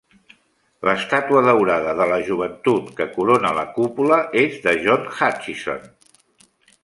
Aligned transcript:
L'estàtua 0.87 1.41
daurada 1.47 1.91
de 1.99 2.07
la 2.11 2.17
joventut 2.29 2.89
que 3.01 3.07
corona 3.17 3.53
la 3.59 3.67
cúpula 3.75 4.19
és 4.45 4.57
de 4.65 4.75
John 4.87 5.05
Hutchison. 5.19 5.85